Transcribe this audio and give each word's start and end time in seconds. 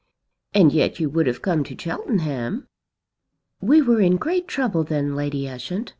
"And 0.55 0.73
yet 0.73 0.99
you 0.99 1.11
would 1.11 1.27
have 1.27 1.43
come 1.43 1.63
to 1.63 1.77
Cheltenham." 1.79 2.67
"We 3.61 3.83
were 3.83 4.01
in 4.01 4.15
great 4.17 4.47
trouble 4.47 4.83
then, 4.83 5.15
Lady 5.15 5.47
Ushant. 5.47 5.89